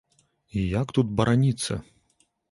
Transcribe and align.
І 0.61 0.61
як 0.69 0.93
тут 0.97 1.11
бараніцца? 1.19 1.77